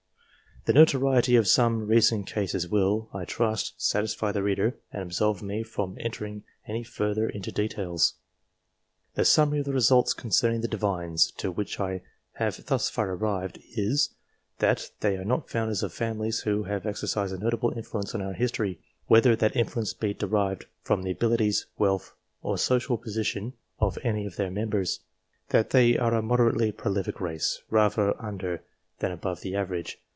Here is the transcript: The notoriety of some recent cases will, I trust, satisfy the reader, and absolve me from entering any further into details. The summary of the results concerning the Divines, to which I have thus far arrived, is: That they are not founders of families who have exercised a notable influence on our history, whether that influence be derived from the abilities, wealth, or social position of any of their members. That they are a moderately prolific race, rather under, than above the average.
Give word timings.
The 0.65 0.73
notoriety 0.73 1.35
of 1.37 1.47
some 1.47 1.87
recent 1.87 2.27
cases 2.27 2.67
will, 2.67 3.09
I 3.15 3.25
trust, 3.25 3.73
satisfy 3.81 4.31
the 4.31 4.43
reader, 4.43 4.77
and 4.91 5.01
absolve 5.01 5.41
me 5.41 5.63
from 5.63 5.97
entering 5.99 6.43
any 6.67 6.83
further 6.83 7.27
into 7.27 7.51
details. 7.51 8.13
The 9.15 9.25
summary 9.25 9.61
of 9.61 9.65
the 9.65 9.73
results 9.73 10.13
concerning 10.13 10.61
the 10.61 10.67
Divines, 10.67 11.31
to 11.37 11.49
which 11.49 11.79
I 11.79 12.03
have 12.33 12.63
thus 12.67 12.91
far 12.91 13.11
arrived, 13.11 13.57
is: 13.75 14.13
That 14.59 14.91
they 14.99 15.17
are 15.17 15.25
not 15.25 15.49
founders 15.49 15.81
of 15.81 15.93
families 15.93 16.41
who 16.41 16.65
have 16.65 16.85
exercised 16.85 17.33
a 17.33 17.39
notable 17.39 17.71
influence 17.75 18.13
on 18.13 18.21
our 18.21 18.33
history, 18.33 18.79
whether 19.07 19.35
that 19.35 19.55
influence 19.55 19.95
be 19.95 20.13
derived 20.13 20.67
from 20.83 21.01
the 21.01 21.09
abilities, 21.09 21.65
wealth, 21.79 22.13
or 22.43 22.59
social 22.59 22.99
position 22.99 23.53
of 23.79 23.97
any 24.03 24.27
of 24.27 24.35
their 24.35 24.51
members. 24.51 24.99
That 25.49 25.71
they 25.71 25.97
are 25.97 26.13
a 26.13 26.21
moderately 26.21 26.71
prolific 26.71 27.19
race, 27.19 27.63
rather 27.71 28.13
under, 28.23 28.61
than 28.99 29.11
above 29.11 29.41
the 29.41 29.55
average. 29.55 29.97